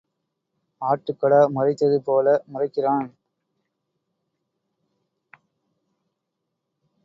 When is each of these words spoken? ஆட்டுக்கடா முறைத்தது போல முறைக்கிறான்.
ஆட்டுக்கடா 0.81 1.39
முறைத்தது 1.53 1.97
போல 2.01 2.25
முறைக்கிறான். 2.53 3.07